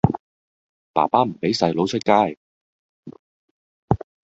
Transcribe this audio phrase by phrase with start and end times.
[0.93, 2.39] 爸爸唔畀細佬出街